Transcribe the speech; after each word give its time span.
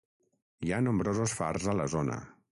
Hi 0.67 0.71
ha 0.71 0.79
nombrosos 0.85 1.35
fars 1.41 1.67
a 1.75 1.75
la 1.81 1.85
zona. 1.95 2.17